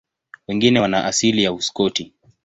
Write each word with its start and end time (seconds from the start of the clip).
Wengi 0.47 0.77
wana 0.79 1.05
asili 1.05 1.43
ya 1.43 1.53
Uskoti. 1.53 2.13